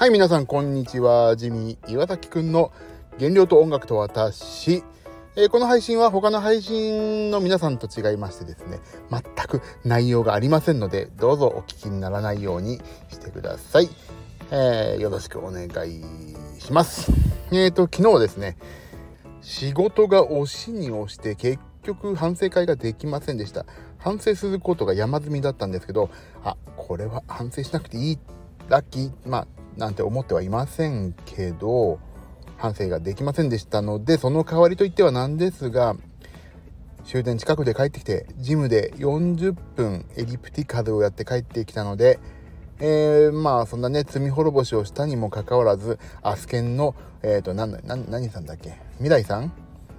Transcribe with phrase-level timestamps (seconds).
[0.00, 1.36] はい、皆さん、こんにちは。
[1.36, 2.72] ジミー岩崎くんの
[3.18, 4.82] 原料と音楽と私。
[5.36, 13.90] えー、この配信は他の配信の皆さんと違いましてですね、全く内容がありませんので、どうぞお聞きにならないようにしてください。
[14.50, 15.70] えー、よろしくお願い
[16.58, 17.12] します。
[17.52, 18.56] えーと、昨日ですね、
[19.42, 23.66] 仕事が押しに押して結局反省会ができませんでした。
[23.98, 26.08] 反省することが山積みだったんですけど、
[26.42, 28.18] あ、これは反省しなくていい、
[28.70, 31.98] ラッキー、まあ、なんて思ってはいませんけど、
[32.56, 35.96] 反省ができませんでしたので、その代わりといってはなんですが、
[37.04, 42.18] 終電近くで帰ってきて、ジムで40分エリプティカルをやって帰ってきたので、
[42.78, 48.74] えー、まあそんなね、罪滅ぼしをしたにもかかわらず、アスケンの、えっ、ー、と、なんだ、な、何さんだっけ？
[48.98, 49.52] 未来さん？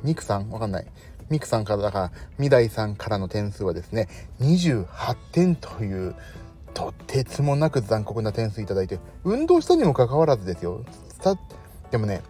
[0.04, 0.50] ミクさん？
[0.50, 0.88] わかんない。
[1.30, 4.08] ミクさんからだから、未来さんからの点数はですね、
[4.40, 4.86] 28
[5.32, 6.16] 点という、
[6.74, 10.84] とてつもなく残酷な点数いただいて、運動したにもかかわらずですよ。
[11.92, 12.22] でもね、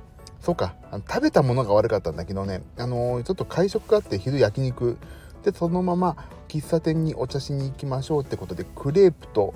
[0.42, 4.98] そうか、あの食べたものが悪かったんだけどね、あのー、ちょっと会食があって昼焼肉。
[5.44, 9.54] で、そのまま喫茶店にお茶しに行きましょうってことで、クレープと、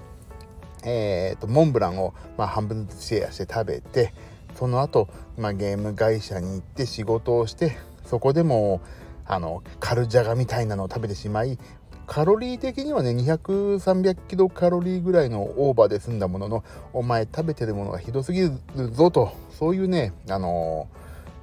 [0.83, 4.13] えーと、モンブランを、まあ、半分ずつシェアして食べて、
[4.55, 8.81] その後、まあ、ゲーム会社に行って仕事をして、そこでも、
[9.25, 11.57] あの、カルジャガみたいなのを食べてしまい、
[12.05, 19.33] カロリー的にはね200、300キロカロリーぐらいのオーバーで済んだもののお前食べてるものがひどすぎるぞと。
[19.51, 20.87] そういうねあの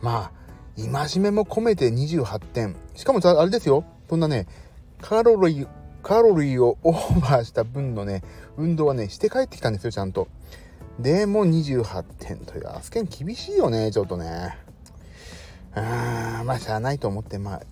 [0.02, 0.42] ー、まあ
[0.76, 2.76] 戒めも込めて28点。
[2.94, 3.84] しかもあれですよ。
[4.08, 4.46] そんなね
[5.00, 5.68] カロリー
[6.02, 8.22] カロリーをオーバーした分のね
[8.56, 10.28] 運動はねして帰ってきたんですよちゃんと。
[10.98, 14.56] でも28点というアスケン厳しいよねちょっとね。
[15.74, 17.62] あまあしゃあないと思ってまあ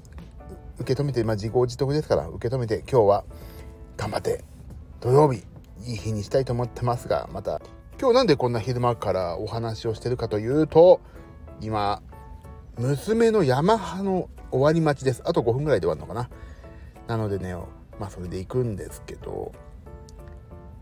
[0.81, 3.25] 受け止めて、まあ、自業自得ですから受け止めて今日は
[3.97, 4.43] 頑張って
[5.01, 5.45] 土曜日
[5.87, 7.61] いい日にしたいと思ってますがまた
[8.01, 11.01] 今日なんでこんな昼間からお話をしてるかというと
[11.61, 12.03] 今
[12.79, 15.23] 娘のヤマハの終わり待ちです。
[15.27, 16.31] あと5分ぐらいで終わるのかな。
[17.07, 17.55] なのでね
[17.99, 19.53] まあそれで行くんですけど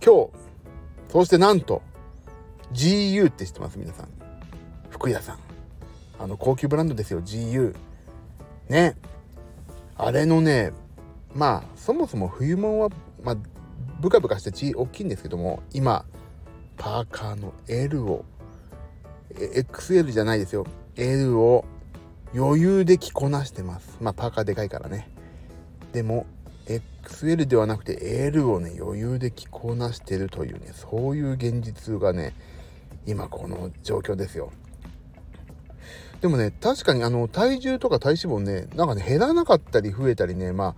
[0.04, 0.30] 今日
[1.12, 1.82] そしてなんと
[2.72, 3.78] GU って知ってます？
[3.78, 4.08] 皆さん。
[4.90, 5.38] 服屋さん。
[6.20, 7.74] あの高級ブランドですよ GU
[8.68, 8.96] ね。
[9.98, 10.72] あれのね
[11.34, 12.88] まあそもそも冬物は、
[13.22, 13.36] まあ、
[14.00, 16.04] ブカブカして血大きいんですけども今
[16.76, 18.24] パーカーの L を
[19.34, 20.66] XL じゃないですよ。
[20.96, 21.64] L を
[22.34, 23.98] 余裕で着こなしてます。
[24.00, 25.10] まあパーカーでかいからね。
[25.92, 26.26] でも
[26.66, 32.34] XL ではなくて L をね余裕で着こなしてるというねそういう現実がね
[33.06, 34.52] 今この状況ですよ。
[36.20, 40.74] でもね、確かにあの体重とか体脂肪ね、なんかね、減らなかったり増えたりね、まあ、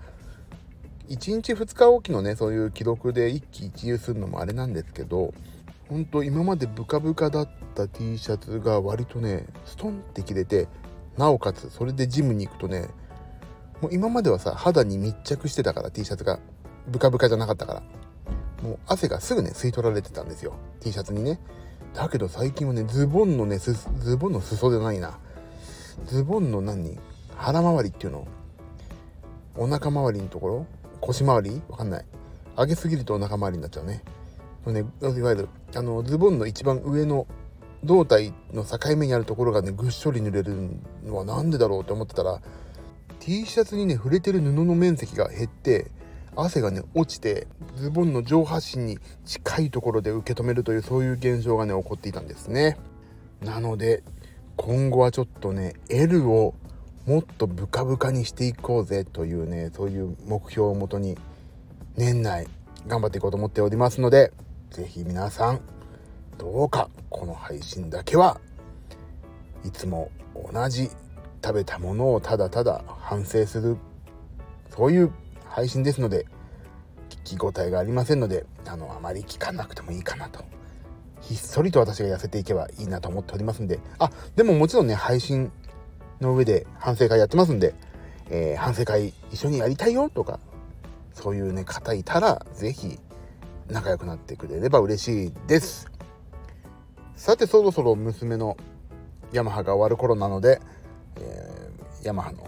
[1.09, 5.33] 1日2日おきのね、そういう記録で一喜一憂するのもあれなんですけど、
[5.89, 10.69] ほんと今までブカブカだった T シャツが割とね、ストンって切れて、
[11.17, 12.89] なおかつそれでジムに行くとね、
[13.81, 16.39] もう今まではさ、肌に密着してたから T シャツが、
[16.87, 17.83] ブカブカじゃなかったから。
[18.63, 20.53] もう汗がすぐね、吸い取られてたんですよ。
[20.81, 21.41] T シャツにね。
[21.95, 23.75] だけど最近はね、ズボンのね、ズ
[24.19, 25.19] ボンの裾じゃないな。
[26.07, 26.99] ズボンの何？
[27.37, 28.27] 腹回りっていうの？
[29.57, 30.67] お腹周りのところ？
[31.01, 31.63] 腰回り？
[31.69, 32.05] わかんない。
[32.57, 34.03] 上げすぎるとお腹周りになっちゃうね。
[34.67, 37.27] ねいわゆるあのズボンの一番上の
[37.83, 40.71] 胴体の境目にあるところがねぐっしょり濡れる
[41.03, 42.43] のは何でだろうって思ってたら
[43.21, 45.91] T シャツにね触れてる布の面積が減って
[46.37, 47.47] 汗がね落ちて
[47.77, 52.77] ズボンの上半身に近いところで受け止めるというそういう現象がね起こっていたんですね。
[53.41, 54.03] なので
[54.63, 56.55] 今後はちょっとね L を
[57.07, 61.17] もっとブカブカにしていこうぜというねそういう目標をもとに
[61.97, 62.47] 年内
[62.87, 64.35] 頑張っていこうと思っておりますので
[64.69, 65.63] 是非皆さん
[66.37, 68.39] どうかこの配信だけは
[69.65, 70.11] いつも
[70.53, 70.91] 同じ
[71.43, 73.79] 食べたものをただただ反省する
[74.69, 75.11] そういう
[75.47, 76.27] 配信ですので
[77.25, 80.45] 聞き応えがありませんのであのあまり聞かなくてもいいかなと。
[81.21, 85.53] ひっそりと私が痩せていけばいいなと思っておりますんで、あ、でももちろんね、配信
[86.21, 87.75] の上で反省会やってますんで、
[88.31, 90.41] えー、反省会一緒にやりたいよとか、
[91.13, 92.99] そういうね、方いたら、是非
[93.69, 95.91] 仲良くなってくれれば嬉しいです。
[97.15, 98.57] さて、そろそろ娘の
[99.33, 100.61] ヤマハが終わる頃なので、
[101.17, 102.39] えー、ヤマハの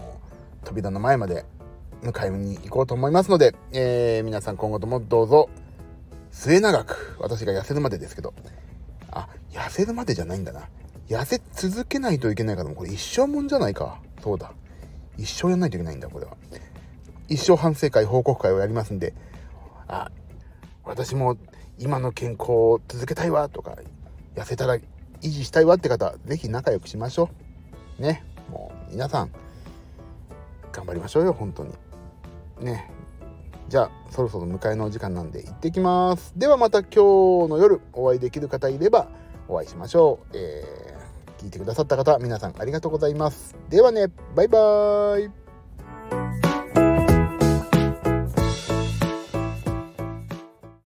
[0.63, 1.45] 扉の前まで
[2.01, 5.49] 迎えに行こうと思いますので、えー、皆さん今後ともどうぞ
[6.31, 8.33] 末永く私が痩せるまでですけど、
[9.63, 10.67] 痩せるまでじゃないんだな。
[11.07, 13.99] 痩せ続けないといけないからもうこれ一生もんじゃないか。
[14.21, 14.51] そうだ。
[15.17, 16.35] 一生やんないといけないんだ、これは。
[17.29, 19.13] 一生反省会、報告会をやりますんで、
[19.87, 20.11] あ、
[20.83, 21.37] 私も
[21.79, 23.77] 今の健康を続けたいわとか、
[24.35, 24.77] 痩せたら
[25.23, 27.29] 維持したいわって方是非仲良くしましょ
[27.99, 29.31] うねもう皆さん
[30.71, 31.71] 頑張りましょうよ本当に
[32.59, 32.91] ね
[33.69, 39.07] じゃあそろそろ迎えのお時間なんで行ってきますではまた今日の夜お会いできる方いれば
[39.47, 43.55] お会いしましょう、えー、聞いてくださった方皆さんありがとうございます。
[43.69, 45.42] ではねバイバーイ。